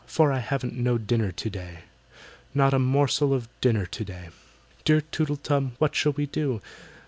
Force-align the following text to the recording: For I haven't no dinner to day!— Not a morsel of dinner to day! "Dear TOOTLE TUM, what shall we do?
For 0.07 0.31
I 0.31 0.39
haven't 0.39 0.75
no 0.75 0.97
dinner 0.97 1.31
to 1.31 1.49
day!— 1.51 1.81
Not 2.55 2.73
a 2.73 2.79
morsel 2.79 3.35
of 3.35 3.47
dinner 3.61 3.85
to 3.85 4.03
day! 4.03 4.29
"Dear 4.83 5.01
TOOTLE 5.01 5.37
TUM, 5.37 5.73
what 5.77 5.93
shall 5.93 6.13
we 6.13 6.25
do? 6.25 6.59